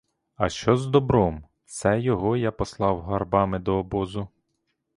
А 0.35 0.49
що 0.49 0.77
з 0.77 0.87
добром, 0.87 1.43
це 1.65 1.99
його 1.99 2.37
я 2.37 2.51
послав 2.51 3.01
гарбами 3.01 3.59
до 3.59 3.75
обозу? 3.75 4.27